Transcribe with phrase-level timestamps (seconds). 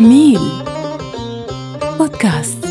[0.00, 0.40] ميل
[1.98, 2.66] بودكاست.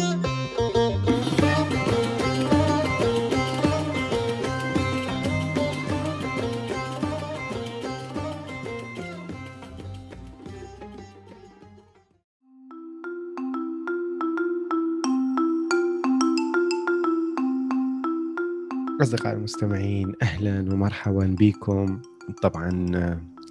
[19.01, 22.01] أصدقائي المستمعين أهلا ومرحبا بكم.
[22.41, 22.69] طبعا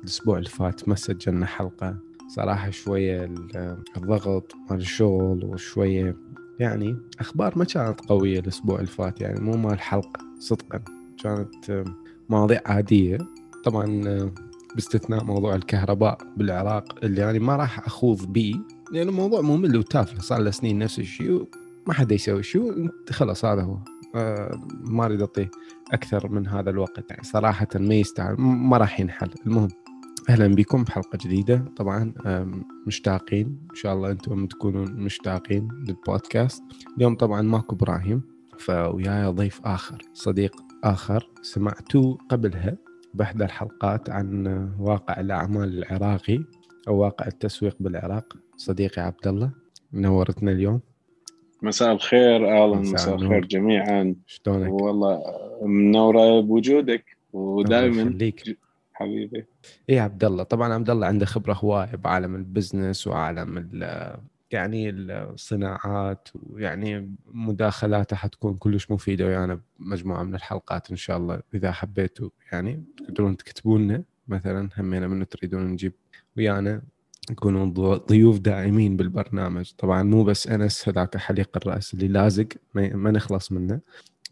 [0.00, 6.16] الأسبوع اللي فات ما سجلنا حلقة صراحة شوية ال- الضغط مال الشغل وشوية
[6.60, 10.80] يعني أخبار ما كانت قوية الأسبوع اللي فات يعني مو مال حلقة صدقا.
[11.22, 11.84] كانت
[12.28, 13.18] مواضيع عادية.
[13.64, 14.02] طبعا
[14.74, 18.54] باستثناء موضوع الكهرباء بالعراق اللي يعني ما راح أخوض به
[18.92, 20.18] لأنه موضوع ممل وتافه.
[20.20, 21.48] صار له سنين نفس الشيء
[21.86, 23.78] ما حد يسوي شيء خلاص هذا هو.
[24.16, 25.50] آه، ما أريد أعطيه
[25.92, 27.10] أكثر من هذا الوقت.
[27.10, 29.30] يعني صراحة ما يستاهل ما راح ينحل.
[29.46, 29.68] المهم
[30.28, 31.64] أهلا بكم بحلقة جديدة.
[31.76, 32.14] طبعا
[32.86, 33.46] مشتاقين.
[33.70, 36.62] إن شاء الله أنتم تكونون مشتاقين للبودكاست.
[36.96, 38.22] اليوم طبعا ماكو إبراهيم
[38.58, 42.76] فوياي ضيف آخر صديق آخر سمعتوه قبلها
[43.14, 44.46] باحدى الحلقات عن
[44.78, 46.44] واقع الأعمال العراقي
[46.88, 48.36] أو واقع التسويق بالعراق.
[48.56, 49.50] صديقي عبد الله
[49.92, 50.80] نورتنا اليوم.
[51.62, 53.14] مساء الخير الن مساء.
[53.14, 54.14] الخير جميعا.
[54.26, 55.22] شلونك؟ والله
[55.62, 58.18] منورة بوجودك ودائما
[58.94, 59.46] حبيبي.
[59.88, 64.16] إيه عبد الله طبعا عبد الله عنده خبرة هواية بعالم البزنس وعالم ال-
[64.50, 71.72] يعني الصناعات ويعني مداخلاته حتكون كلش مفيدة ويانا بمجموعة من الحلقات إن شاء الله إذا
[71.72, 75.92] حبيتوا يعني تقدرون تكتبوا لنا مثلا همينا من تريدون نجيب
[76.36, 76.82] ويانا
[77.44, 79.72] ضو- ضيوف دائمين بالبرنامج.
[79.78, 83.80] طبعا مو بس أنس هذاك حليق الرأس اللي لازق ما نخلص منه.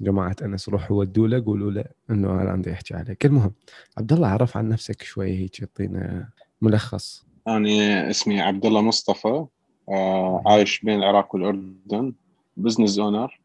[0.01, 3.27] جماعة أنس روحوا ودوا له قولوا له إنه أنا عندي احكي عليك.
[3.27, 3.53] المهم
[3.99, 6.29] عبد الله عرف عن نفسك شوي هيك يعطينا
[6.63, 7.27] ملخص.
[7.49, 9.47] أنا اسمي عبد الله مصطفى
[9.89, 12.13] آه عايش بين العراق والأردن
[12.57, 13.41] business owner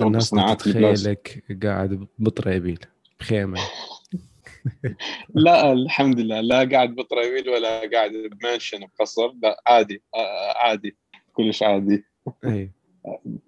[0.00, 2.78] الناس بصناعات تتخيلك قاعد بطريبيل
[3.20, 3.60] بخيمة.
[5.34, 10.96] لا الحمد لله لا قاعد بطريبيل ولا قاعد بمنشن بقصر لا عادي آه عادي
[11.32, 12.04] كلش عادي.
[12.44, 12.70] إي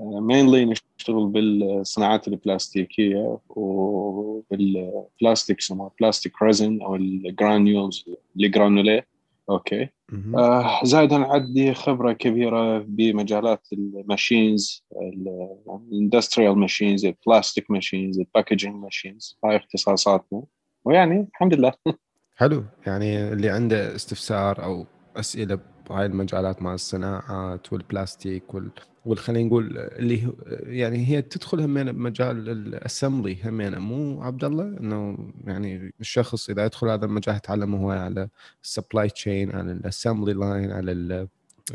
[0.01, 8.05] mainly نشتغل بالصناعات البلاستيكية وبالبلاستيك يسموها plastic resin أو ال granules
[8.37, 9.07] الجرانوليه
[9.51, 9.89] okay.
[10.37, 14.85] آه زائدا عندي خبرة كبيرة بمجالات ال machines
[15.93, 20.43] ال industrial machines ال plastic machines ال packaging machines هاي اختصاصاتنا.
[20.85, 21.73] ويعني الحمد لله.
[22.37, 22.65] حلو.
[22.87, 24.87] يعني اللي عنده استفسار أو
[25.17, 25.59] أسئلة
[25.89, 28.71] بهاي المجالات مع الصناعات والبلاستيك وال
[29.05, 30.33] والخلينا نقول اللي هو
[30.67, 36.65] يعني هي تدخل همين بمجال ال assembly همين مو عبد الله؟ إنه يعني الشخص إذا
[36.65, 38.29] يدخل هذا المجال يتعلم هو على
[38.63, 41.29] ال supply chain على ال assembly line على ال
[41.71, 41.75] 100%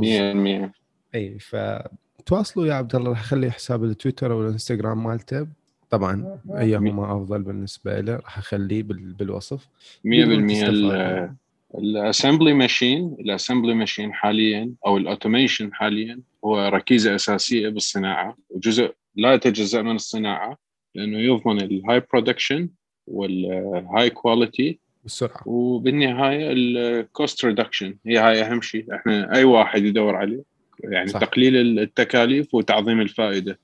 [0.00, 0.70] 100%
[1.14, 5.46] إي فتواصلوا يا عبد الله راح اخلي حساب التويتر أو الإنستغرام مالته.
[5.90, 9.68] طبعا أيهما أفضل بالنسبة له راح أخليه بال- بالوصف.
[10.04, 11.24] 100% تقدرون تستفادوا.
[11.24, 11.34] ال-
[11.78, 18.36] ال assembly machine ال assembly machine حاليا أو ال automation حاليا هو ركيزة أساسية بالصناعة
[18.50, 20.58] وجزء لا يتجزا من الصناعة
[20.94, 22.68] لأنه يضمن ال high production
[23.06, 25.48] وال high quality بالسرعة.
[25.48, 28.94] وبالنهاية ال cost reduction هي هاي أهم شيء.
[28.94, 30.42] إحنا أي واحد يدور عليه
[30.84, 31.20] يعني صح.
[31.20, 33.58] تقليل التكاليف وتعظيم الفائدة.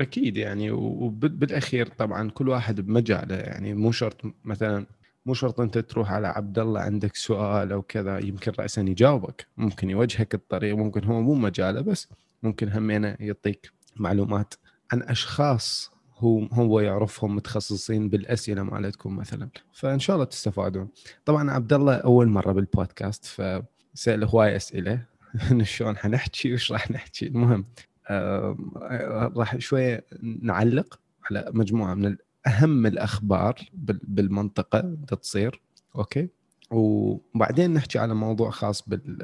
[0.00, 4.86] أكيد يعني وبالأخير طبعا كل واحد بمجاله يعني مو شرط مثلا
[5.26, 9.46] مو شرط أنت تروح على عبد الله عندك سؤال أو كذا يمكن راسا يجاوبك.
[9.56, 12.08] ممكن يوجهك الطريق ممكن هو مو مجاله بس
[12.42, 14.54] ممكن همينه يعطيك معلومات
[14.92, 19.48] عن أشخاص هو هو يعرفهم متخصصين بالأسئلة مالتكم مثلا.
[19.72, 20.88] فإن شاء الله تستفادون.
[21.24, 25.14] طبعا عبد الله أول مرة بالبودكاست فسأل هواي أسئلة.
[25.62, 27.64] شلون حنحكي؟ وش راح نحكي؟ المهم
[28.10, 30.04] آه، راح شوية
[30.42, 35.60] نعلق على مجموعة من أهم الأخبار بال- بالمنطقة تصير
[35.96, 36.28] okay؟
[36.70, 39.22] وبعدين نحكي على موضوع خاص بال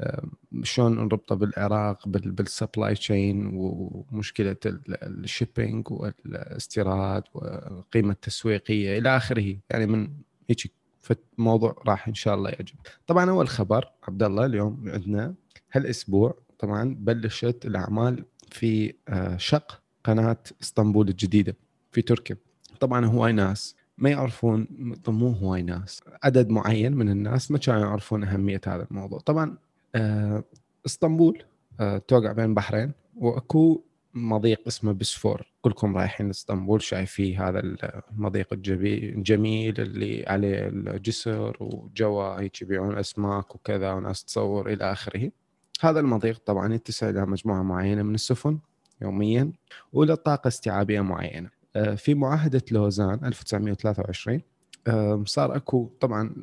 [0.00, 0.24] آه،
[0.62, 9.16] شلون نربطه بالعراق بال- بال supply chain ومشكلة ال- ال shipping والإستيراد والقيمة التسويقية إلى
[9.16, 9.56] آخره.
[9.70, 10.08] يعني من
[10.50, 10.72] هيك
[11.02, 12.74] فموضوع راح إن شاء الله يعجب.
[13.06, 15.34] طبعا أول خبر عبد الله اليوم عندنا
[15.72, 21.56] هالأسبوع طبعا بلشت الأعمال في آه، شق قناة إسطنبول الجديدة
[21.92, 22.36] في تركيا.
[22.76, 24.66] طبعا هواي ناس ما يعرفون
[25.08, 29.18] مو هواي ناس عدد معين من الناس ما كانوا يعرفون أهمية هذا الموضوع.
[29.18, 29.56] طبعا
[29.94, 30.44] آه،
[30.86, 31.42] إسطنبول
[31.80, 33.82] آه، توقع بين بحرين وأكو
[34.14, 37.60] مضيق اسمه بسفور كلكم رايحين إسطنبول شايفين هذا
[38.12, 45.30] المضيق الجميل اللي عليه الجسر وجوا هيك يبيعون أسماك وكذا وناس تصور إلى آخره.
[45.80, 48.58] هذا المضيق طبعا يتسع إلى مجموعة معينة من السفن
[49.02, 49.52] يوميا
[49.92, 51.50] وله طاقة استيعابية معينة.
[51.96, 54.40] في معاهدة لوزان 1923
[55.24, 56.34] صار أكو طبعا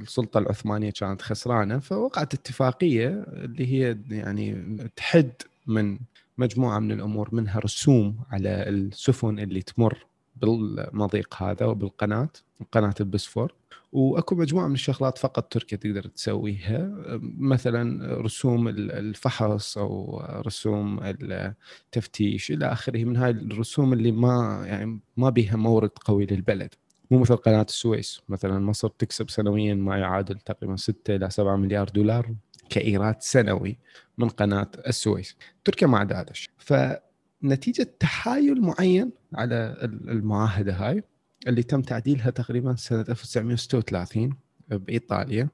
[0.00, 5.32] السلطة العثمانية كانت خسرانة فوقعت اتفاقية اللي هي يعني تحد
[5.66, 5.98] من
[6.38, 12.28] مجموعة من الأمور منها رسوم على السفن اللي تمر بالمضيق هذا وبالقناة
[12.72, 13.52] قناة البسفور
[13.92, 16.90] وأكو مجموعة من الشغلات فقط تركيا تقدر تسويها
[17.38, 23.04] مثلا رسوم الفحص أو رسوم التفتيش إلى آخره.
[23.04, 26.74] من هاي الرسوم اللي ما يعني ما بها مورد قوي للبلد.
[27.10, 28.20] مو مثل قناة السويس.
[28.28, 32.34] مثلا مصر تكسب سنويا ما يعادل تقريبا 6 إلى 7 مليار دولار
[32.68, 33.78] كإيراد سنوي
[34.18, 35.36] من قناة السويس.
[35.64, 36.50] تركيا ما عندها هذا الشيء.
[36.58, 41.04] فنتيجة تحايل معين على المعاهدة هاي
[41.46, 44.36] اللي تم تعديلها تقريبا سنة 1936
[44.68, 45.48] بإيطاليا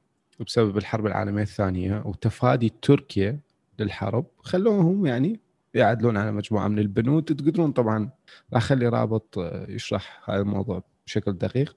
[0.46, 3.40] بسبب الحرب العالمية الثانية وتفادي تركيا
[3.78, 4.26] للحرب.
[4.38, 5.40] خلوهم يعني
[5.74, 7.24] يعدلون على مجموعة من البنود.
[7.24, 8.10] تقدرون طبعا
[8.52, 9.38] راح أخلي رابط
[9.68, 11.76] يشرح هذا الموضوع بشكل دقيق.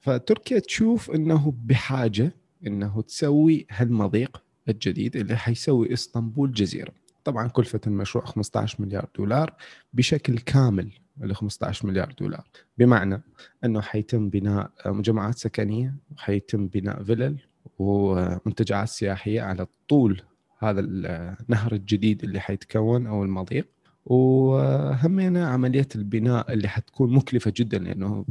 [0.00, 2.32] فتركيا تشوف إنه بحاجة
[2.66, 6.92] إنه تسوي هالمضيق الجديد اللي حيسوي إسطنبول جزيرة.
[7.24, 9.54] طبعا كلفة المشروع 15 مليار دولار
[9.92, 10.90] بشكل كامل
[11.22, 12.44] ال 15 مليار دولار.
[12.78, 13.22] بمعنى
[13.64, 17.38] أنه حيتم بناء مجمعات سكنية وحيتم بناء فلل
[17.78, 20.22] ومنتجعات سياحية على طول
[20.58, 23.68] هذا النهر الجديد اللي حيتكون أو المضيق.
[24.06, 28.24] وهمينا عملية البناء اللي حتكون مكلفة جدا لأنه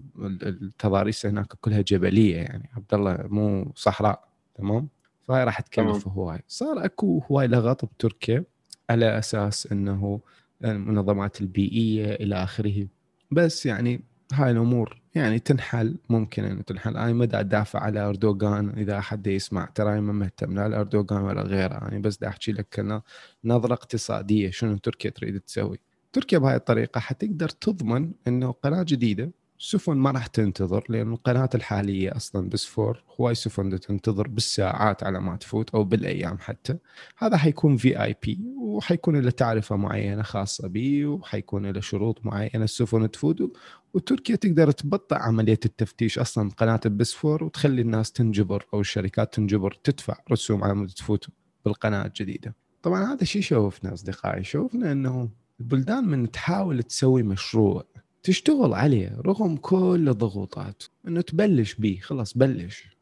[0.44, 2.70] التضاريس هناك كلها جبلية يعني.
[2.76, 4.88] عبد الله مو صحراء تمام؟
[5.28, 6.40] فهي راح تكلف هواي.
[6.48, 8.44] صار أكو هواي لغط بتركيا.
[8.90, 10.20] على أساس إنه
[10.66, 12.88] المنظمات البيئية إلى آخره.
[13.32, 14.04] بس يعني
[14.34, 16.98] هاي الأمور يعني تنحل ممكن ان تنحل.
[16.98, 19.66] أنا ما أدافع على أردوغان إذا حد يسمع.
[19.76, 23.02] ترى ما مهتم لا لأردوغان ولا غيره يعني بس دا أحكي لك
[23.46, 25.80] نظرة اقتصادية شنو تركيا تريد تسوي.
[26.14, 29.32] تركيا بهاي الطريقة حتقدر تضمن إنه قناة جديدة
[29.66, 35.36] سفن ما راح تنتظر لأن القناة الحالية أصلا بسفور هواي سفن تنتظر بالساعات على ما
[35.36, 36.78] تفوت أو بالأيام حتى
[37.18, 43.58] هذا حيكون VIP وحيكون له تعرفة معينة خاصة به وحيكون له شروط معينة السفن تفوت
[43.94, 50.18] وتركيا تقدر تبطئ عملية التفتيش أصلا قناه البسفور وتخلي الناس تنجبر أو الشركات تنجبر تدفع
[50.32, 51.28] رسوم على مود تفوت
[51.66, 52.56] بالقناة الجديدة.
[52.82, 55.30] طبعا هذا الشيء شوفنا أصدقائي شوفنا إنه
[55.60, 57.93] البلدان من تحاول تسوي مشروع
[58.24, 60.84] تشتغل عليه رغم كل الضغوطات.
[61.08, 62.98] إنه تبلش به خلاص بلش.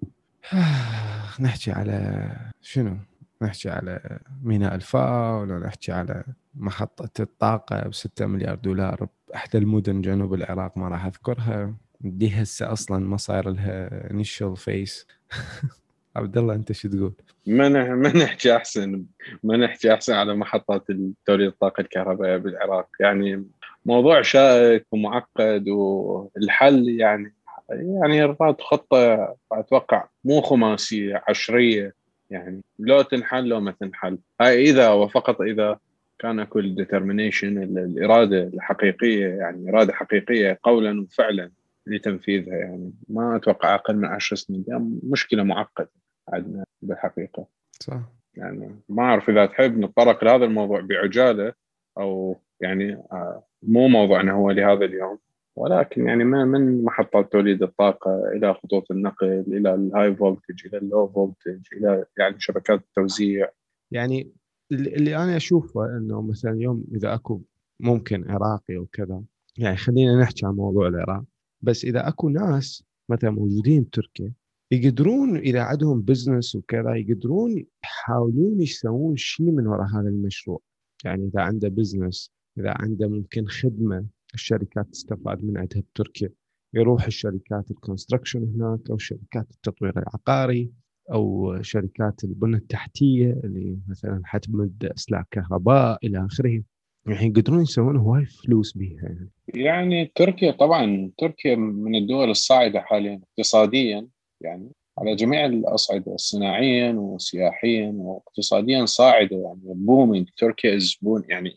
[1.40, 2.32] نحكي على
[2.62, 2.98] شنو؟
[3.42, 6.24] نحكي على ميناء الفاو ولا نحكي على
[6.56, 11.74] محطة الطاقة ب 6 مليار دولار بأحدى المدن جنوب العراق ما راح أذكرها.
[12.02, 15.08] دي هسه أصلا ما صاير لها initial phase
[16.16, 17.14] عبد الله أنت شو تقول؟
[17.48, 19.06] ما ما نحكي أحسن
[19.44, 20.88] ما نحكي أحسن على محطات
[21.26, 22.90] توليد الطاقة الكهربائية بالعراق.
[23.00, 23.46] يعني
[23.86, 27.34] موضوع شائك ومعقد والحل يعني
[27.70, 31.96] يعني رفعت خطة أتوقع مو خماسية عشرية
[32.30, 32.62] يعني.
[32.80, 34.18] لو تنحل لو ما تنحل.
[34.42, 35.80] هاي إذا وفقط إذا
[36.20, 41.52] كان كل ديترمينيشن الإرادة الحقيقية يعني إرادة حقيقية قولا وفعلا
[41.88, 42.94] لتنفيذها يعني.
[43.10, 44.66] ما أتوقع أقل من عشر سنين.
[44.68, 45.92] يعني مشكلة معقدة
[46.30, 47.46] عندنا بالحقيقة.
[47.80, 48.00] صح.
[48.36, 51.54] يعني ما أعرف إذا تحب نتطرق لهذا الموضوع بعجالة
[51.98, 55.18] أو يعني آه، مو موضوعنا هو لهذا اليوم
[55.56, 60.78] ولكن يعني ما من محطات توليد الطاقة إلى خطوط النقل إلى ال high voltage إلى
[60.78, 63.50] ال low voltage إلى يعني شبكات التوزيع.
[63.92, 64.32] يعني
[64.72, 67.42] اللي أنا أشوفه أنه مثلا اليوم إذا أكو
[67.80, 69.24] ممكن عراقي وكذا
[69.58, 71.24] يعني خلينا نحكي عن موضوع العراق
[71.62, 74.34] بس إذا أكو ناس مثلا موجودين بتركيا
[74.72, 80.62] يقدرون إذا عندهم business وكذا يقدرون يحاولون يسوون شيء من وراء هذا المشروع.
[81.06, 86.30] يعني إذا عنده business إذا عنده ممكن خدمة الشركات تستفاد من عندها بتركيا
[86.74, 90.72] يروح الشركات ال construction هناك أو شركات التطوير العقاري
[91.14, 96.64] أو شركات البنى التحتية اللي مثلا حتمد إسلاك كهرباء إلى آخره.
[97.08, 99.30] يعني يقدرون يسوون هواي فلوس بها يعني.
[99.54, 104.08] يعني تركيا طبعا تركيا من الدول الصاعدة حاليا اقتصاديا
[104.42, 109.62] يعني على جميع الأصعدة صناعيا وسياحيا واقتصاديا صاعدة يعني.
[109.64, 110.98] booming تركيا is
[111.30, 111.52] يعني.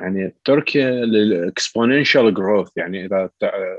[0.00, 3.30] يعني تركيا للاكسبوننشال جروث يعني إذا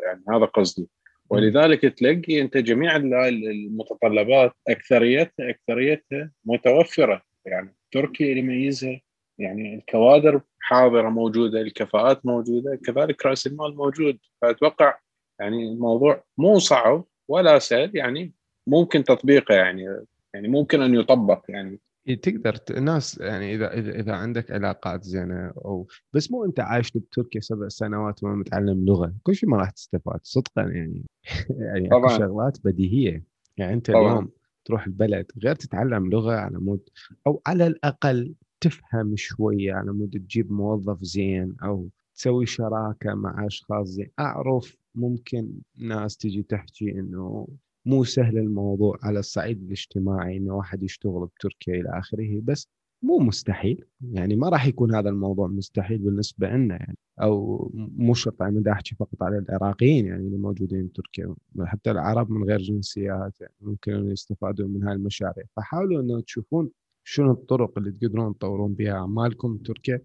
[0.04, 0.88] يعني هذا قصدي.
[1.30, 7.22] ولذلك تلاقي أنت جميع المتطلبات اكثريتها أكثريتها متوفرة.
[7.46, 9.02] يعني تركيا اللي يميزها
[9.38, 14.18] يعني الكوادر حاضرة موجودة الكفاءات موجودة كذلك رأس المال موجود.
[14.42, 14.98] فأتوقع
[15.40, 18.34] يعني الموضوع مو صعب ولا سهل يعني
[18.68, 21.80] ممكن تطبيقه يعني يعني ممكن أن يطبق يعني
[22.22, 27.42] تقدر الناس يعني إذا إذا إذا عندك علاقات زينة أو بس مو أنت عايش بتركيا
[27.42, 29.14] سبع سنوات وما متعلم لغة.
[29.24, 31.06] كل شيء ما راح تستفاد صدقا يعني.
[31.50, 32.18] يعني طبعا.
[32.18, 33.24] شغلات بديهية.
[33.58, 34.12] يعني أنت طبعا.
[34.12, 34.30] اليوم
[34.66, 36.90] تروح البلد غير تتعلم لغة على مود
[37.28, 43.88] أو على الأقل تفهم شوية على مود تجيب موظف زين أو تسوي شراكة مع أشخاص
[43.88, 44.12] زين.
[44.20, 47.48] أعرف ممكن ناس تجي تحكي إنه
[47.86, 52.68] مو سهل الموضوع على الصعيد الاجتماعي إنه واحد يشتغل بتركيا إلى آخره بس
[53.04, 53.86] مو مستحيل.
[54.02, 58.96] يعني ما راح يكون هذا الموضوع مستحيل بالنسبة لنا يعني أو مو شرط أنا أحكي
[58.96, 61.36] فقط على العراقيين يعني اللي موجودين بتركيا.
[61.62, 66.70] حتى العرب من غير جنسيات يعني ممكن انه يستفادوا من هاي المشاريع فحاولوا إنه تشوفون
[67.04, 70.02] شنو الطرق اللي تقدرون تطورون بها أعمالكم بتركيا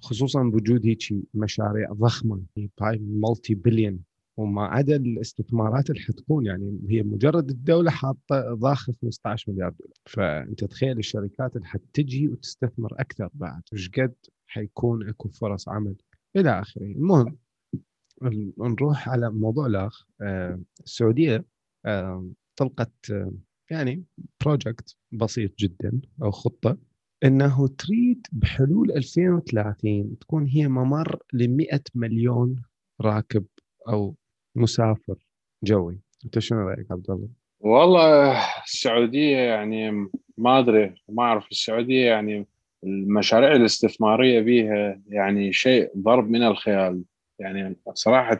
[0.00, 2.42] خصوصا بوجود هيك مشاريع ضخمة
[2.80, 4.00] هاي multi-billion
[4.38, 9.94] وما عدا الاستثمارات اللي حتكون يعني هي مجرد الدولة حاطة ضاخ 15 مليار دولار.
[10.06, 14.14] فأنت تخيل الشركات اللي حتجي وتستثمر أكثر بعد إيش قد
[14.46, 15.96] حيكون أكو فرص عمل
[16.36, 16.82] إلى آخره.
[16.82, 17.38] المهم
[18.58, 21.44] نروح على موضوع الاخ آه، السعودية
[21.86, 23.32] آه، طلقت آه،
[23.70, 24.04] يعني
[24.40, 26.78] project بسيط جدا أو خطة
[27.24, 32.62] إنه تريد بحلول 2030 تكون هي ممر ل 100 مليون
[33.00, 33.44] راكب
[33.88, 34.16] أو
[34.54, 35.14] مسافر
[35.64, 37.28] جوي أنت شنو رأيك عبد الله؟
[37.60, 39.90] والله السعودية يعني
[40.38, 42.46] ما أدري ما أعرف السعودية يعني
[42.84, 47.02] المشاريع الاستثمارية بها يعني شيء ضرب من الخيال
[47.38, 48.38] يعني صراحة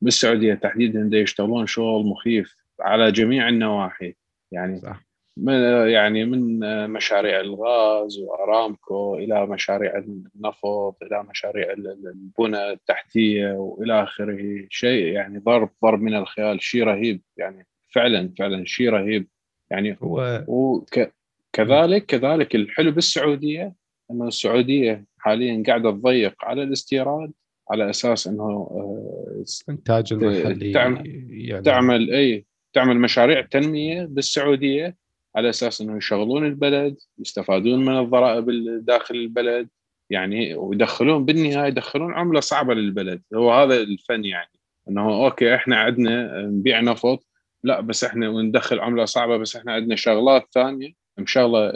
[0.00, 4.14] بالسعودية تحديدا يشتغلون شغل مخيف على جميع النواحي
[4.52, 5.06] يعني صح.
[5.36, 14.66] من يعني من مشاريع الغاز وأرامكو إلى مشاريع النفط إلى مشاريع البنى التحتية وإلى آخره.
[14.70, 17.22] شيء يعني ضرب ضرب من الخيال شيء رهيب.
[17.36, 19.28] يعني فعلا فعلا شيء رهيب.
[19.70, 23.74] يعني هو وكذلك كذلك الحلو بالسعودية
[24.10, 27.32] إنه السعودية حاليا قاعدة تضيق على الاستيراد
[27.70, 34.96] على أساس إنه آه، إنتاج المحلي تعمل, يعني تعمل اي تعمل مشاريع تنمية بالسعودية.
[35.36, 38.50] على أساس إنه يشغلون البلد يستفادون من الضرائب
[38.84, 39.68] داخل البلد.
[40.10, 43.22] يعني ويدخلون بالنهاية يدخلون عملة صعبة للبلد.
[43.34, 44.50] هو هذا الفن يعني.
[44.88, 47.26] إنه أوكي إحنا عندنا نبيع نفط.
[47.64, 50.92] لا بس إحنا وندخل عملة صعبة بس إحنا عندنا شغلات ثانية.
[51.18, 51.70] مشغلة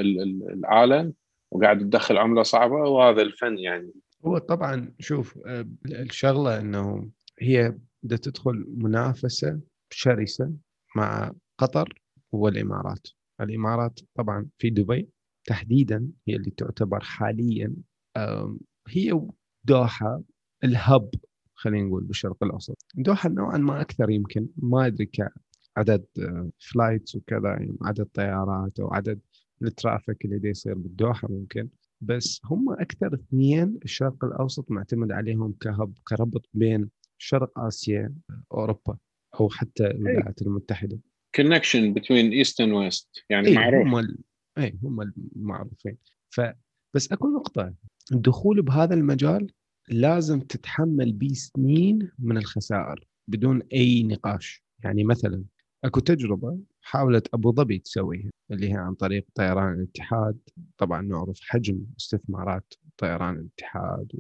[0.55, 1.12] العالم
[1.50, 3.93] وقاعد تدخل عملة صعبة وهذا الفن يعني.
[4.26, 10.52] هو طبعا شوف آه، الشغلة إنه هي بدها تدخل منافسة شرسة
[10.97, 11.95] مع قطر
[12.33, 13.09] والإمارات.
[13.40, 15.09] الإمارات طبعا في دبي
[15.44, 17.75] تحديدا هي اللي تعتبر حاليا
[18.88, 19.20] هي
[19.64, 20.23] دوحة
[20.64, 21.11] ال hub
[21.54, 22.87] خلينا نقول بالشرق الأوسط.
[22.94, 26.04] دوحة نوعا ما أكثر يمكن ما أدري كعدد
[26.59, 29.20] flights وكذا يعني عدد طيارات أو عدد
[29.62, 31.68] ال traffic اللي يصير بالدوحة ممكن
[32.00, 38.14] بس هم أكثر اثنين الشرق الأوسط معتمد عليهم ك hub كربط بين شرق آسيا
[38.52, 38.97] أوروبا
[39.40, 40.99] أو حتى الولايات المتحدة.
[41.35, 43.87] connection بين east and west يعني إيه معروف.
[43.87, 44.18] هم ال...
[44.58, 45.00] اي هم
[45.37, 45.96] المعروفين
[46.30, 46.40] ف
[46.94, 47.75] بس أكو نقطة.
[48.12, 49.52] الدخول بهذا المجال
[49.88, 54.62] لازم تتحمل به سنين من الخسائر بدون أي نقاش.
[54.84, 55.44] يعني مثلا
[55.84, 60.38] أكو تجربة حاولت أبو ظبي تسويها اللي هي عن طريق طيران الاتحاد.
[60.78, 64.12] طبعا نعرف حجم استثمارات طيران الاتحاد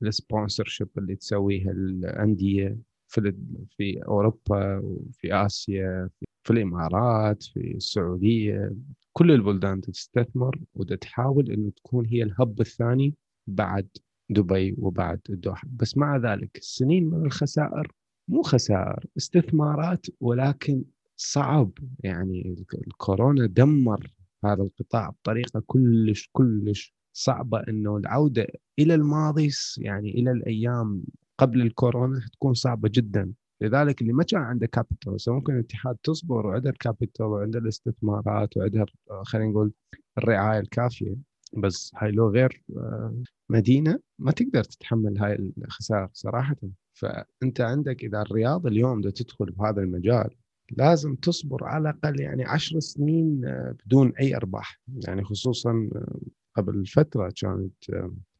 [0.00, 3.34] وال sponsorship اللي تسويها الأندية في
[3.76, 6.10] في أوروبا وفي آسيا
[6.44, 8.72] في الإمارات في السعودية
[9.12, 13.14] كل البلدان تستثمر وتحاول إنه تكون هي الهب الثاني
[13.46, 13.88] بعد
[14.30, 15.68] دبي وبعد الدوحة.
[15.72, 17.92] بس مع ذلك السنين من الخسائر
[18.28, 20.84] مو خسائر استثمارات ولكن
[21.16, 21.70] صعب.
[22.00, 24.12] يعني الكورونا دمر
[24.44, 28.46] هذا القطاع بطريقة كلش كلش صعبة إنه العودة
[28.78, 31.04] إلى الماضي يعني إلى الأيام
[31.38, 33.32] قبل الكورونا تكون صعبة جدا.
[33.60, 38.86] لذلك اللي ما كان عنده capital ممكن الاتحاد تصبر وعنده ال capital وعنده الاستثمارات وعندها
[39.22, 39.72] خلينا نقول
[40.18, 41.16] الرعاية الكافية
[41.56, 46.56] بس هاي لو غير آه، مدينة ما تقدر تتحمل هاي الخسائر صراحة.
[46.92, 50.30] فأنت عندك إذا الرياض اليوم بدها تدخل بهذا المجال
[50.70, 54.80] لازم تصبر على الأقل يعني عشر سنين آه، بدون أي أرباح.
[55.06, 56.18] يعني خصوصا آه،
[56.56, 57.72] قبل فترة كانت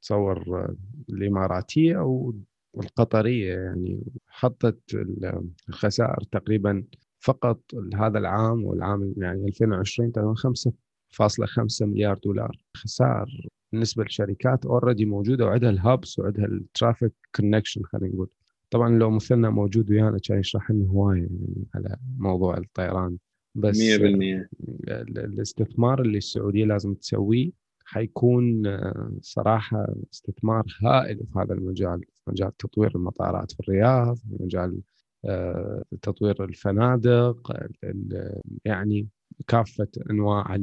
[0.03, 0.69] تصور
[1.09, 1.97] الإماراتية
[2.75, 4.81] أو القطريه يعني حطت
[5.69, 6.85] الخسائر تقريبا
[7.19, 7.61] فقط
[7.95, 12.57] هذا العام والعام يعني 2020 5.5 مليار دولار.
[12.77, 18.29] خسائر بالنسبة للشركات already موجودة وعندها ال hubs وعندها ال traffic connection خلينا نقول.
[18.71, 23.17] طبعا لو مثلنا موجود ويانا كان يشرح لنا هواية يعني على موضوع الطيران.
[23.55, 24.49] بس 100%
[24.89, 27.51] الاستثمار اللي السعودية لازم تسويه
[27.85, 34.37] حيكون آه، صراحة استثمار هائل في هذا المجال في مجال تطوير المطارات في الرياض في
[34.41, 34.81] مجال
[35.25, 37.53] آه، تطوير الفنادق
[38.65, 39.09] يعني
[39.47, 40.55] كافة أنواع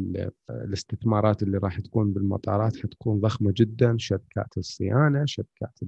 [0.49, 3.95] الاستثمارات اللي راح تكون بالمطارات حتكون ضخمة جدا.
[3.97, 5.79] شركات الصيانة شركات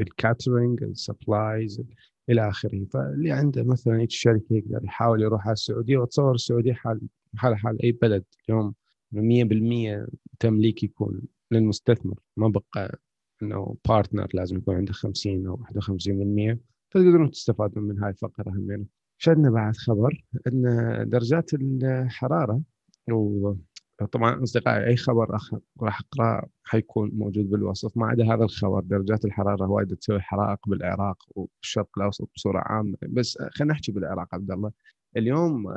[0.00, 1.82] ال catering ال supplies
[2.30, 2.84] إلى آخره.
[2.92, 7.00] فاللي عنده مثلا شركة يقدر يحاول يروح على السعودية وتصور السعودية حال
[7.36, 8.24] حال حال أي بلد.
[8.48, 8.74] اليوم
[9.12, 10.06] 100%
[10.40, 12.18] تمليك يكون للمستثمر.
[12.36, 12.98] ما بقى
[13.42, 16.58] إنه بارتنر لازم يكون عنده 50 أو 51%
[16.90, 18.86] فتقدرون تستفادون من هاي الفقرة همين.
[19.18, 20.62] شدنا بعد خبر إن
[21.08, 22.62] درجات الحرارة
[23.08, 25.38] وطبعا أصدقائي أي خبر
[25.82, 27.96] راح اقراه حيكون موجود بالوصف.
[27.96, 32.96] ما عدا هذا الخبر درجات الحرارة وايد تسوي حرائق بالعراق والشرق الأوسط بصورة عامة.
[33.02, 34.72] بس خلينا نحكي بالعراق عبد الله.
[35.16, 35.74] اليوم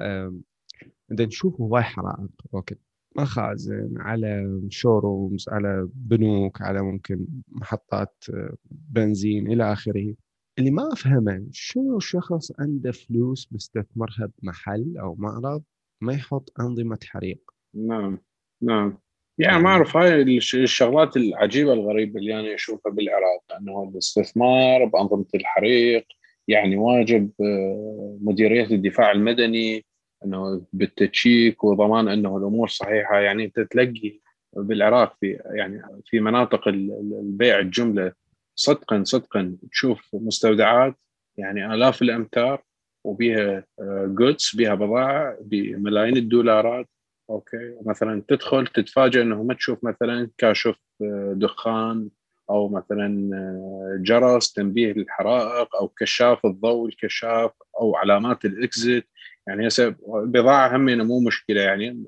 [1.09, 2.29] بدنا نشوف هواي حرائق.
[2.53, 2.75] okay.
[3.15, 8.25] مخازن على showrooms على بنوك على ممكن محطات
[8.71, 10.13] بنزين إلى آخره.
[10.59, 15.63] اللي ما أفهمه شنو شخص عنده فلوس مستثمرها بمحل أو معرض
[16.01, 18.19] ما يحط أنظمة حريق؟ نعم
[18.61, 18.97] نعم.
[19.37, 20.21] يعني ما أعرف هاي
[20.53, 26.05] الشغلات العجيبة الغريبة اللي أنا أشوفها بالعراق إنه الاستثمار بأنظمة الحريق
[26.47, 29.85] يعني واجب آه، مديرية الدفاع المدني
[30.25, 33.19] إنه بال check وضمان إنه الأمور صحيحة.
[33.19, 34.19] يعني أنت تلاقي
[34.55, 38.11] بالعراق في يعني في مناطق البيع الجملة
[38.55, 40.95] صدقا صدقا تشوف مستودعات
[41.37, 42.63] يعني آلاف الأمتار
[43.03, 43.63] وبيها
[44.05, 46.89] goods آه، بيها بضاعة بملايين الدولارات.
[47.29, 47.75] okay.
[47.85, 52.09] مثلا تدخل تتفاجئ إنه ما تشوف مثلا كاشف آه، دخان
[52.49, 59.07] أو مثلا آه، جرس تنبيه للحرائق أو كشاف الضوء الكشاف أو علامات الإكزيت.
[59.47, 62.05] يعني هسه بضاعة هم مو مشكلة يعني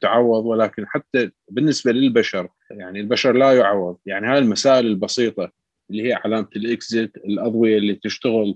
[0.00, 3.98] تعوض ولكن حتى بالنسبة للبشر يعني البشر لا يعوض.
[4.06, 5.52] يعني هاي المسائل البسيطة
[5.90, 8.54] اللي هي علامة الإكزيت الأضوية اللي تشتغل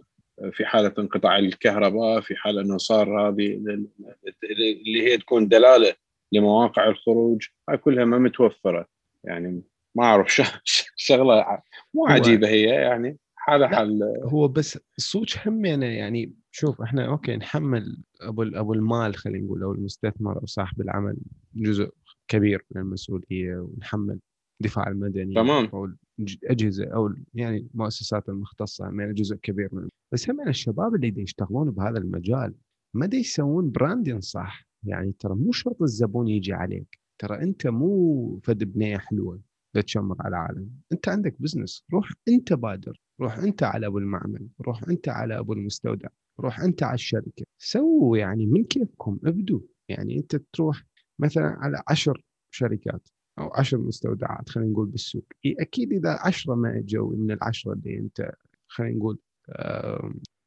[0.53, 3.61] في حالة انقطاع الكهرباء في حال إنه صار هذه
[4.45, 5.95] اللي هي تكون دلالة
[6.33, 8.87] لمواقع الخروج هاي كلها ما متوفرة.
[9.25, 9.63] يعني
[9.95, 10.43] ما أعرف
[10.97, 11.63] شغلة
[11.95, 18.03] مو عجيبة هي يعني حالها حال هو بس الصوت همينه يعني شوف إحنا okay نحمل
[18.21, 21.17] أبو أبو المال خلينا نقول أو المستثمر أو صاحب العمل
[21.55, 21.91] جزء
[22.29, 24.21] كبير من المسؤولية ونحمل
[24.61, 25.67] الدفاع المدني تمام.
[25.67, 31.71] أو الاجهزه أو يعني المؤسسات المختصة يعني جزء كبير منه بس هم الشباب اللي يشتغلون
[31.71, 32.55] بهذا المجال
[32.95, 36.99] ما دي يسوون branding صح؟ يعني ترى مو شرط الزبون يجي عليك.
[37.19, 39.41] ترى أنت مو فد بنية حلوة
[39.75, 40.71] تشمر على العالم.
[40.93, 45.53] أنت عندك business روح أنت بادر روح أنت على أبو المعمل روح أنت على أبو
[45.53, 46.09] المستودع.
[46.41, 47.45] روح أنت على الشركة.
[47.59, 49.61] سووا يعني من كيفكم ابدوا.
[49.89, 50.83] يعني أنت تروح
[51.19, 55.25] مثلا على عشر شركات أو عشر مستودعات خلينا نقول بالسوق.
[55.47, 58.33] أكيد إذا عشرة ما إجوا من العشرة اللي أنت
[58.69, 59.19] خلينا نقول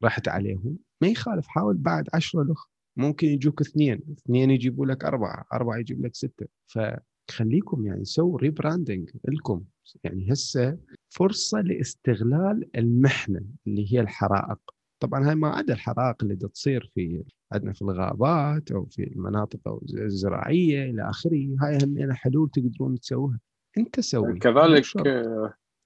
[0.03, 1.47] رحت عليهم ما يخالف.
[1.47, 6.47] حاول بعد عشرة لخ ممكن يجوك اثنين اثنين يجيبوا لك أربعة أربعة يجيب لك ستة.
[6.67, 9.63] فخليكم يعني سووا rebranding لكم.
[10.03, 10.77] يعني هسه
[11.09, 14.59] فرصة لاستغلال المحنة اللي هي الحرائق.
[15.03, 20.83] طبعا هاي ما عدا الحرائق اللي تصير في عندنا في الغابات أو في المناطق الزراعية
[20.83, 23.39] إلى آخره هاي هم حلول تقدرون تسووها
[23.77, 24.83] أنت سوي كذلك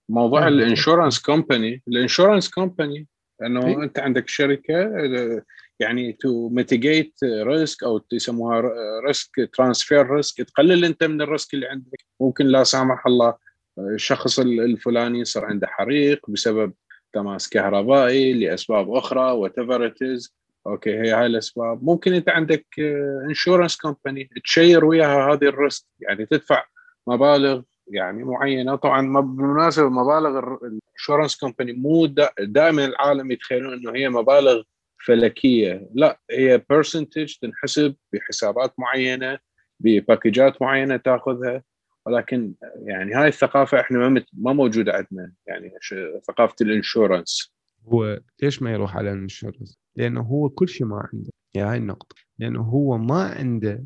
[0.10, 3.08] موضوع ال insurance company ال insurance company
[3.46, 4.92] إنه إيه؟ أنت عندك شركة
[5.80, 8.64] يعني to mitigate risk أو يسموها
[9.08, 12.06] risk transfer risk تقلل أنت من ال risk اللي عندك.
[12.22, 13.36] ممكن لا سامح الله
[13.80, 16.74] الشخص الفلاني صار عنده حريق بسبب
[17.14, 19.94] تماس كهربائي لأسباب أخرى whatever
[20.68, 21.84] okay هي هاي الأسباب.
[21.84, 22.66] ممكن أنت عندك
[23.30, 25.86] insurance آه، company ت share وياها هذه ال risk.
[26.00, 26.64] يعني تدفع
[27.08, 28.76] مبالغ يعني معينة.
[28.76, 32.06] طبعا بالمناسبة مبالغ ال insurance company مو
[32.40, 34.62] دائما العالم يتخيلون إنه هي مبالغ
[35.06, 35.90] فلكية.
[35.94, 39.40] لا هي percentage تنحسب بحسابات معينة
[39.80, 41.64] ب package ات معينة تاخذها.
[42.08, 42.54] ولكن
[42.86, 45.72] يعني هاي الثقافة إحنا ما ما موجودة عندنا يعني
[46.28, 47.54] ثقافة ال insurance.
[47.88, 51.78] هو ليش ما يروح على ال insurance؟ لأنه هو كل شيء ما عنده هي هاي
[51.78, 52.16] النقطة.
[52.40, 53.84] لأنه هو ما عنده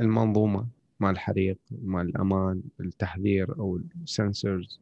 [0.00, 0.68] المنظومة
[1.00, 4.80] مال الحريق مال الأمان التحذير أو ال sensors.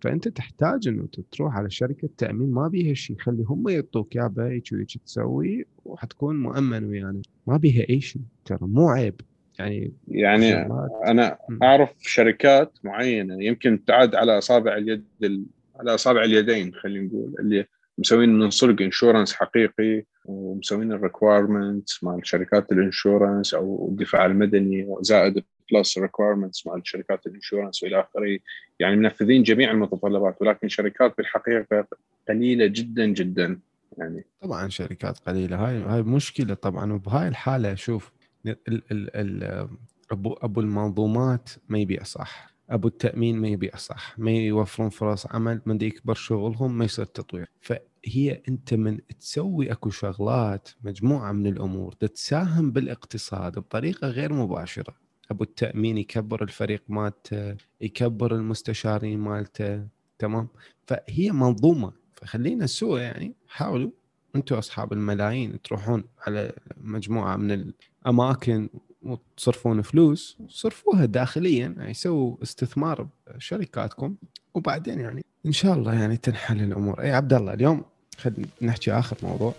[0.00, 4.68] فأنت تحتاج إنه تروح على شركة تأمين ما بيها شيء خلي هم يعطوك يابا هيك
[5.06, 7.22] تسوي وحتكون مؤمن ويانا.
[7.46, 9.20] ما بيها أي شيء ترى مو عيب.
[9.58, 10.90] يعني يعني شغلات.
[11.06, 11.38] أنا.
[11.62, 15.44] أعرف شركات معينة يمكن تعد على أصابع اليد ال-
[15.80, 17.64] على أصابع اليدين خلينا نقول اللي
[17.98, 24.94] مسوين من صدق insurance حقيقي ومسوين ال requirements مال شركات ال insurance أو الدفاع المدني
[25.00, 28.38] زائد plus requirements مال شركات ال insurance وإلى آخره
[28.80, 31.86] يعني منفذين جميع المتطلبات ولكن شركات بالحقيقة
[32.28, 33.58] قليلة جدا جدا
[33.98, 38.12] يعني طبعا شركات قليلة هاي هاي مشكلة طبعا وبهاي الحالة شوف
[38.46, 39.68] ال ال ال
[40.10, 42.54] أبو أبو المنظومات ما يبيع صح.
[42.70, 44.18] أبو التأمين ما يبيع صح.
[44.18, 47.50] ما يوفرون فرص عمل من يكبر شغلهم ما يصير تطوير.
[47.60, 54.94] فهي أنت من تسوي أكو شغلات مجموعة من الأمور تساهم بالإقتصاد بطريقة غير مباشرة.
[55.30, 59.86] أبو التأمين يكبر الفريق مالته يكبر المستشارين مالته
[60.18, 60.48] تمام؟
[60.86, 61.92] فهي منظومة.
[62.14, 63.90] فخلينا سوا يعني حاولوا
[64.36, 67.72] أنتم أصحاب الملايين تروحون على مجموعة من
[68.06, 68.68] الاماكن
[69.02, 74.14] وتصرفون فلوس صرفوها داخليا يعني سووا استثمار بشركاتكم.
[74.54, 77.00] وبعدين يعني إن شاء الله يعني تنحل الأمور.
[77.00, 77.82] إي عبد الله اليوم
[78.18, 79.54] خلينا نحكي آخر موضوع.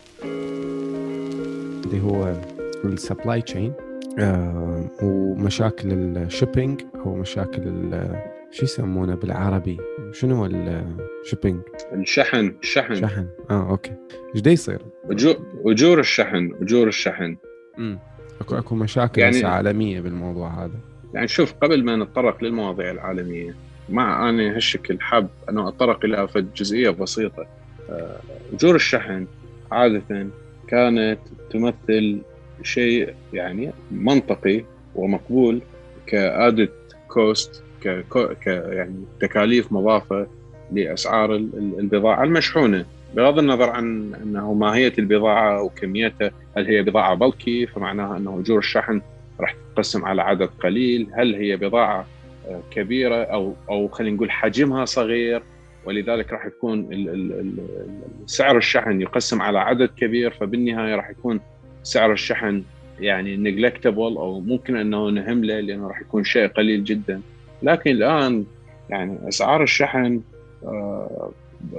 [1.85, 2.41] اللي هو
[2.85, 3.73] ال supply chain
[5.03, 7.91] ومشاكل ال shipping أو مشاكل
[8.51, 9.77] شو يسمونه بالعربي؟
[10.11, 11.61] شنو ال shipping
[11.93, 12.55] الشحن.
[12.63, 12.95] الشحن.
[12.95, 13.27] شحن.
[13.49, 13.93] آه okay.
[14.35, 14.81] إيش يصير؟
[15.65, 16.51] أجور الشحن.
[16.61, 17.37] أجور الشحن.
[17.77, 17.99] امم
[18.41, 20.79] اكو أكو مشاكل يعني- عالمية بالموضوع هذا.
[21.13, 23.55] يعني شوف قبل ما نتطرق للمواضيع العالمية
[23.89, 27.45] مع اني هالشكل حاب أنه أتطرق إلى فد جزئية بسيطة.
[27.89, 28.19] آه،
[28.53, 29.25] اجور الشحن
[29.71, 30.27] عادة
[30.67, 31.19] كانت
[31.51, 32.19] تمثل
[32.63, 34.63] شيء يعني منطقي
[34.95, 35.61] ومقبول
[36.07, 36.69] ك added
[37.07, 40.27] cost ك يعني تكاليف مضافة
[40.71, 42.85] لأسعار ال- ال- البضاعة المشحونة.
[43.15, 49.01] بغض النظر عن أنه ماهية البضاعة وكميتها هل هي بضاعة bulky؟ فمعناها أنه اجور الشحن
[49.39, 51.07] راح تقسم على عدد قليل.
[51.13, 52.05] هل هي بضاعة
[52.47, 55.43] آه، كبيرة أو أو خلينا نقول حجمها صغير؟
[55.85, 56.89] ولذلك راح يكون
[58.25, 60.31] سعر الشحن يقسم على عدد كبير.
[60.31, 61.39] فبالنهاية راح يكون
[61.83, 62.63] سعر الشحن
[62.99, 67.21] يعني نجلكتبل أو ممكن أنه نهمله لأنه راح يكون شيء قليل جدا.
[67.63, 68.45] لكن الآن
[68.89, 70.21] يعني أسعار الشحن
[70.63, 71.31] آه،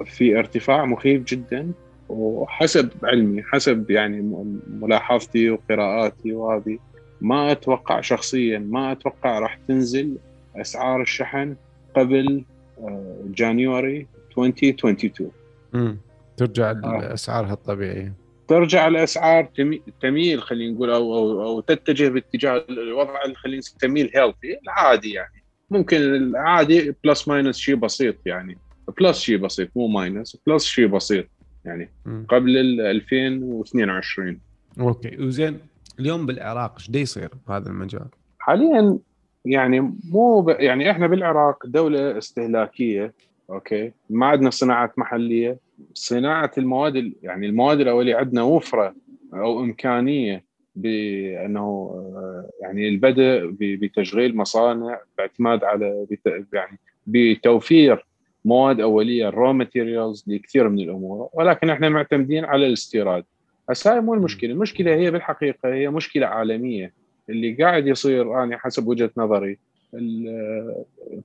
[0.04, 1.72] في ارتفاع مخيف جدا
[2.08, 6.78] وحسب علمي حسب يعني ملاحظتي وقراءاتي وهذه
[7.20, 10.16] ما أتوقع شخصيا ما أتوقع راح تنزل
[10.56, 11.56] أسعار الشحن
[11.96, 12.44] قبل
[12.78, 14.06] آه، جانيوري
[14.38, 15.30] 2022
[15.74, 15.98] امم
[16.36, 16.74] ترجع آه.
[17.00, 18.12] لأسعارها الطبيعية.
[18.48, 24.02] ترجع الاسعار تمي- تميل خلينا نقول أو أو, أو تتجه باتجاه الوضع اللي خلينا نسميه
[24.02, 25.42] ال healthy العادي يعني.
[25.70, 28.58] ممكن العادي plus minus شيء بسيط يعني.
[29.00, 31.26] plus شيء بسيط مو minus plus شيء بسيط.
[31.64, 32.26] يعني مم.
[32.28, 34.38] قبل ال 2022
[34.80, 35.16] okay.
[35.24, 35.58] وزين
[36.00, 38.06] اليوم بالعراق إيش يصير بهذا المجال؟
[38.38, 38.98] حاليا
[39.44, 40.48] يعني مو ب...
[40.48, 43.14] يعني إحنا بالعراق دولة استهلاكية
[43.50, 45.58] okay؟ ما عندنا صناعات محلية.
[45.94, 48.94] صناعة المواد ال- يعني المواد الأولية عندنا وفرة
[49.34, 50.44] أو إمكانية
[50.76, 56.46] بأنه آه، يعني البدء بتشغيل مصانع باعتماد على بت...
[56.52, 58.06] يعني بتوفير
[58.46, 63.24] مواد أولية ال raw materials لكثير من الأمور ولكن إحنا معتمدين على الاستيراد.
[63.70, 66.92] هسه هاي مو المشكلة المشكلة هي بالحقيقة هي مشكلة عالمية.
[67.30, 69.58] اللي قاعد يصير أنا حسب وجهة نظري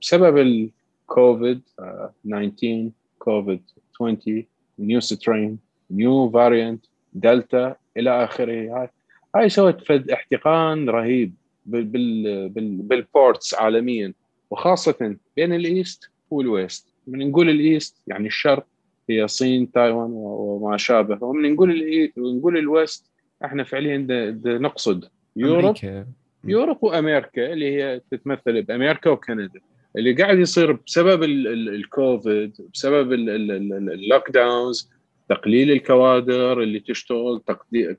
[0.00, 3.62] بسبب الكوفيد آه، 19 كوفيد
[3.94, 4.46] 20
[4.78, 5.58] new strain
[5.90, 8.52] new variant delta إلى آخره.
[8.52, 8.88] هاي
[9.36, 11.34] هاي سوت فد احتقان رهيب
[11.66, 14.12] بال بال بال بال ports عالميا
[14.50, 16.91] وخاصه بين ال east وال west.
[17.06, 18.66] من نقول ال east يعني الشرق
[19.10, 21.24] هي الصين تايوان وما شابه.
[21.24, 23.10] ومن نقول الإي- نقول ال west
[23.44, 24.06] إحنا فعليا
[24.44, 25.04] نقصد
[25.36, 26.06] Europe أمريكا.
[26.44, 29.60] Europe وأمريكا اللي هي تتمثل بأمريكا وكندا.
[29.96, 34.90] اللي قاعد يصير بسبب ال- ال- الكوفيد بسبب ال- ال- ال- ال lockdowns
[35.28, 37.40] تقليل الكوادر اللي تشتغل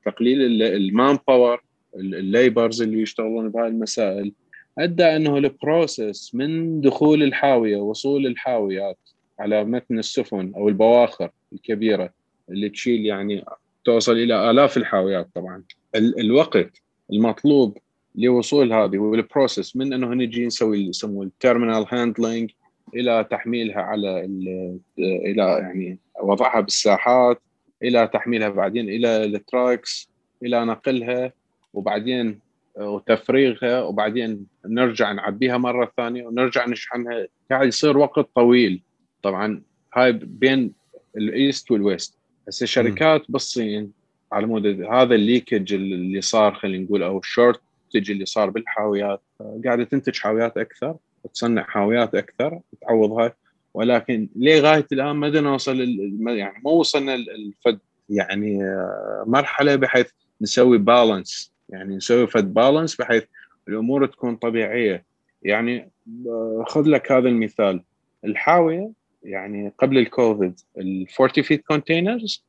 [0.05, 1.63] تقليل ال- ال manpower
[1.95, 4.31] ال- ال labors اللي يشتغلون بهاي المسائل.
[4.79, 8.97] أدى أنه ال process من دخول الحاوية وصول الحاويات
[9.39, 12.09] على متن السفن أو البواخر الكبيرة
[12.49, 13.45] اللي تشيل يعني
[13.85, 15.63] توصل إلى آلاف الحاويات طبعا.
[15.95, 16.81] ال- الوقت
[17.13, 17.77] المطلوب
[18.15, 22.51] لوصول هذه وال process من أنه نجي نسوي اللي يسموه ال terminal handling
[22.95, 27.41] إلى تحميلها على ال- إلى يعني وضعها بالساحات
[27.83, 30.09] إلى تحميلها بعدين إلى ال trucks
[30.43, 31.33] إلى نقلها
[31.73, 32.39] وبعدين
[32.75, 37.27] وتفريغها وبعدين نرجع نعبيها مرة ثانية ونرجع نشحنها.
[37.51, 38.81] قاعد يصير وقت طويل.
[39.21, 39.61] طبعا
[39.93, 40.73] هاي بين
[41.17, 42.17] ال East وال West.
[42.47, 43.91] هسه شركات بالصين
[44.31, 47.61] على مود هذا ال leakage اللي صار خلينا نقول أو ال shortage
[47.95, 49.21] المنتج اللي صار بالحاويات
[49.65, 53.35] قاعدة تنتج حاويات أكثر وتصنع حاويات أكثر تعوضها
[53.73, 55.79] ولكن لغاية الآن ما نوصل
[56.27, 60.07] يعني ما وصلنا الفد يعني آه، مرحلة بحيث
[60.41, 63.23] نسوي balance يعني نسوي فد balance بحيث
[63.67, 65.05] الأمور تكون طبيعية.
[65.43, 65.89] يعني
[66.27, 67.83] آه، خذ لك هذا المثال.
[68.25, 68.91] الحاوية
[69.23, 72.43] يعني قبل الكوفيد ال 40 feet containers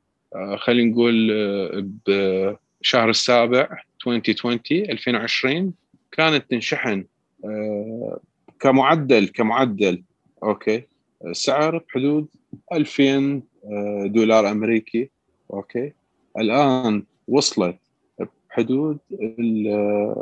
[0.57, 1.89] خلينا نقول آه،
[2.81, 3.69] بشهر السابع
[4.07, 5.75] 2020 2020
[6.13, 7.05] كانت تنشحن
[8.61, 10.03] كمعدل كمعدل
[10.43, 10.83] okay؟
[11.27, 12.27] السعر بحدود
[12.73, 13.43] 2000
[14.07, 15.11] دولار أمريكي
[15.53, 15.93] okay؟
[16.39, 17.77] الآن وصلت
[18.55, 20.14] بحدود ال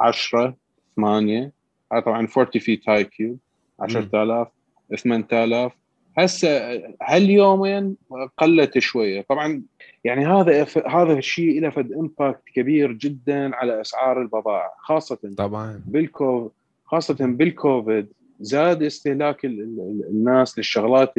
[0.00, 0.56] 10
[0.96, 1.52] 8
[1.92, 3.38] هذا طبعا 40 feet high cube
[3.80, 4.48] 10000
[4.96, 5.72] 8000
[6.18, 7.96] هسه هاليومين
[8.36, 9.20] قلت شوية.
[9.28, 9.62] طبعا
[10.04, 15.82] يعني هذا هذا الشيء له فد impact كبير جدا على أسعار البضائع خاصة طبعا.
[15.86, 16.50] بالكو
[16.84, 18.06] خاصة بالكوفيد.
[18.40, 21.18] زاد استهلاك الناس للشغلات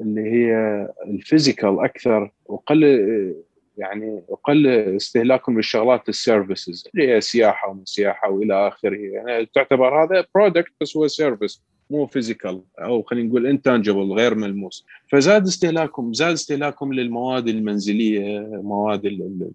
[0.00, 0.54] اللي هي
[1.06, 2.84] ال physical أكثر وقل
[3.78, 8.96] يعني وقل استهلاكهم للشغلات ال services اللي هي سياحة ومن سياحة وإلى آخره.
[8.96, 14.86] يعني تعتبر هذا product بس هو service مو physical أو خلينا نقول intangible غير ملموس.
[15.12, 19.50] فزاد استهلاكهم زاد استهلاكهم للمواد المنزلية مواد اللي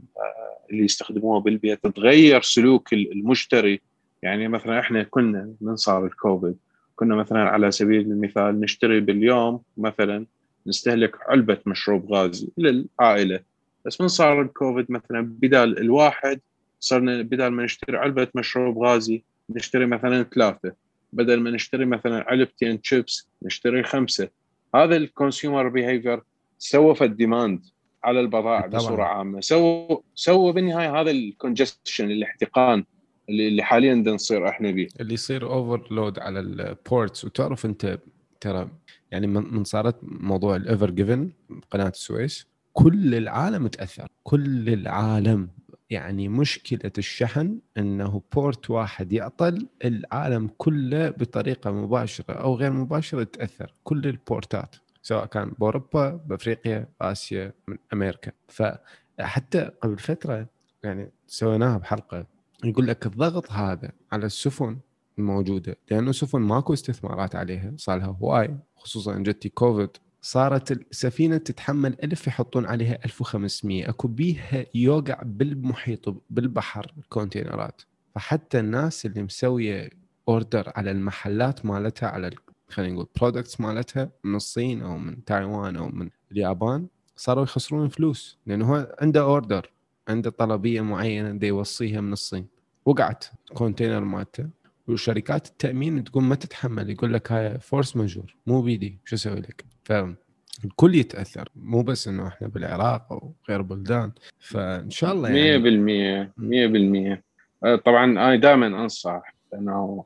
[0.71, 1.87] يستخدموها بالبيت.
[1.87, 3.81] تغير سلوك المشتري.
[4.23, 6.55] يعني مثلا إحنا كنا من صار الكوفيد
[6.95, 10.25] كنا مثلا على سبيل المثال نشتري باليوم مثلا
[10.67, 13.54] نستهلك علبة مشروب غازي للعائلة.
[13.85, 16.41] بس من صار الكوفيد مثلا بدال الواحد
[16.79, 20.73] صرنا بدال ما نشتري علبة مشروب غازي نشتري مثلا ثلاثة.
[21.13, 24.29] بدل ما نشتري مثلا علبتين شيبس نشتري خمسة.
[24.75, 26.21] هذا ال consumer behavior
[26.57, 27.65] سوى في ال demand
[28.03, 29.41] على البضائع بصورة عامة.
[29.41, 32.83] سوى سوى بالنهاية هذا ال congestion الاحتقان
[33.29, 37.99] اللي حاليا نصير إحنا به اللي يصير overload على ال ports وتعرف أنت
[38.41, 38.69] ترى
[39.11, 41.31] يعني من صارت موضوع ال Ever Given
[41.71, 42.54] قناة السويس.
[42.77, 45.49] كل العالم تاثر كل العالم.
[45.89, 53.73] يعني مشكلة الشحن إنه port واحد يعطل العالم كله بطريقة مباشرة أو غير مباشرة تأثر.
[53.83, 58.31] كل ال portات سواء كان بأوروبا بأفريقيا باسيا من أمريكا.
[58.47, 60.47] فحتى قبل فترة
[60.83, 62.25] يعني سويناها بحلقة
[62.63, 64.77] يقول لك الضغط هذا على السفن
[65.17, 69.89] الموجودة لأنه سفن ماكو استثمارات عليها صار لها هواي خصوصا جتي كوفيد.
[70.25, 77.81] صارت السفينة تتحمل ألف يحطون عليها 1500 أكو بيها يوقع بالمحيط بالبحر ال containerات.
[78.15, 79.89] فحتى الناس اللي مسوية
[80.27, 82.31] order على المحلات مالتها على
[82.67, 88.37] خلينا نقول products مالتها من الصين أو من تايوان أو من اليابان صاروا يخسرون فلوس.
[88.45, 89.71] لأنه هو عنده order
[90.07, 92.47] عنده طلبية معينة بده يوصيها من الصين.
[92.85, 94.49] وقعت container مالته.
[94.87, 99.65] وشركات التأمين تقول ما تتحمل يقول لك هاي force majeure مو بيدي شو أسوي لك؟
[99.83, 101.49] فالكل يتأثر.
[101.55, 104.11] مو بس إنه إحنا بالعراق أو غير بلدان.
[104.39, 107.23] فإن شاء الله يعني 100% 100%
[107.63, 110.05] أه، طبعا أنا دائما أنصح إنه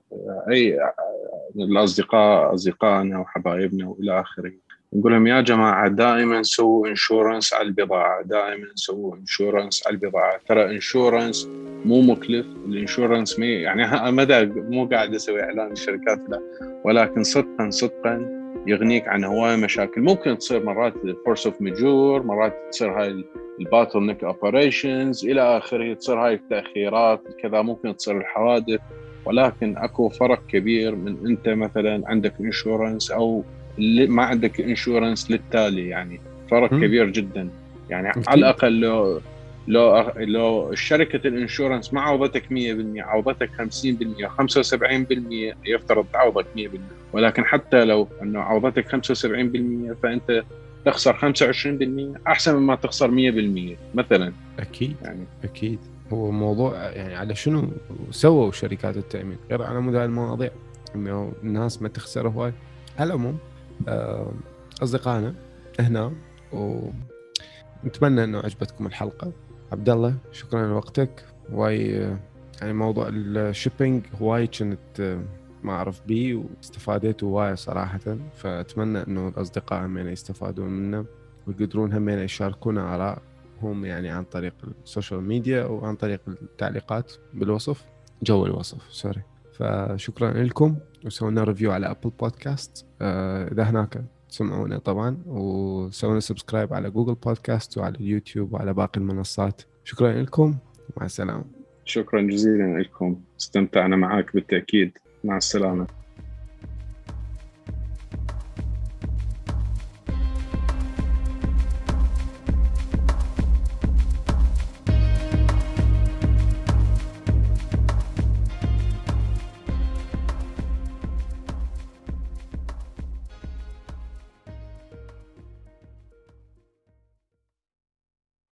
[0.51, 0.79] أي
[1.55, 4.53] الأصدقاء أصدقائنا وحبايبنا وإلى آخره
[4.93, 10.39] نقول لهم يا جماعة دائما سووا insurance على البضاعة دائما سووا insurance على البضاعة.
[10.47, 11.49] ترى insurance
[11.85, 16.41] مو مكلف ال insurance مي يعني مدى مو قاعد أسوي إعلان للشركات لا.
[16.85, 20.01] ولكن صدقا صدقا يغنيك عن هواية مشاكل.
[20.01, 20.93] ممكن تصير مرات
[21.25, 23.25] force of majeure مرات تصير هاي
[23.59, 28.79] ال bottleneck operations إلى آخره تصير هاي التأخيرات كذا ممكن تصير الحوادث.
[29.25, 33.43] ولكن أكو فرق كبير من أنت مثلا عندك insurance أو
[34.09, 36.19] ما عندك انشورنس للتالي يعني.
[36.51, 36.77] فرق م.
[36.77, 37.49] كبير جدا.
[37.89, 38.23] يعني مكتب.
[38.29, 39.21] على الأقل لو
[39.67, 42.51] لو لو شركة الإنشورنس ما عوضتك 100%
[42.97, 46.59] عوضتك 50% 75% يفترض تعوضك 100%
[47.13, 50.43] ولكن حتى لو إنه عوضتك 75% فأنت
[50.85, 54.33] تخسر 25% أحسن مما تخسر 100% مثلا.
[54.59, 54.95] أكيد.
[55.03, 55.23] يعني.
[55.43, 55.79] أكيد.
[56.13, 57.69] هو موضوع يعني على شنو
[58.11, 60.49] سووا شركات التأمين؟ غير على مدى المواضيع.
[60.95, 62.53] إنه الناس ما تخسر هواي.
[62.99, 63.37] على العموم
[64.83, 65.35] أصدقائنا
[65.79, 66.13] هنا
[66.53, 69.31] ونتمنى إنه عجبتكم الحلقة.
[69.71, 71.25] عبد الله شكرا لوقتك.
[71.51, 71.91] واي
[72.61, 75.19] يعني موضوع ال shipping هواي كنت
[75.63, 78.17] ما أعرف بيه واستفاديت هواي صراحة.
[78.35, 81.05] فأتمنى إنه الأصدقاء همين يستفادون منه
[81.47, 83.21] ويقدرون همين يشاركونا اراء
[83.61, 87.85] هم يعني عن طريق ال social media وعن طريق التعليقات بالوصف.
[88.23, 89.21] جو الوصف sorry.
[89.53, 90.77] فشكرا لكم.
[91.05, 97.77] وسوينا review على Apple Podcast آه، إذا هناك تسمعونا طبعا وسوينا subscribe على Google Podcast
[97.77, 99.61] وعلى اليوتيوب وعلى باقي المنصات.
[99.83, 100.57] شكرا لكم.
[100.97, 101.45] مع السلامة.
[101.85, 103.21] شكرا جزيلا لكم.
[103.39, 104.97] استمتعنا معك بالتأكيد.
[105.23, 105.87] مع السلامة.